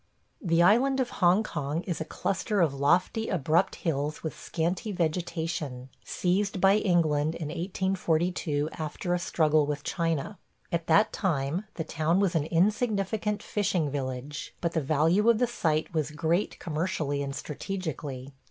[0.41, 5.89] The island of Hong Kong is a cluster of lofty abrupt hills with scanty vegetation,
[6.03, 10.39] seized by England in 1842 after a struggle with China.
[10.71, 15.45] At that time the town was an insignificant fishing village, but the value of the
[15.45, 18.33] site was great commercially and strategically.